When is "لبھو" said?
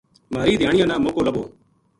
1.27-1.43